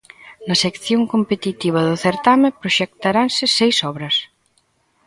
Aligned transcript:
Na 0.47 0.55
sección 0.63 1.01
competitiva 1.13 1.81
do 1.87 1.95
certame 2.05 2.47
proxectaranse 2.61 3.45
seis 3.57 3.77
obras. 3.91 4.15